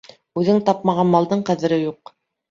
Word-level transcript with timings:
Үҙең 0.43 0.55
тапмаған 0.69 1.11
малдың 1.15 1.43
ҡәҙере 1.51 1.79
юҡ. 1.83 2.13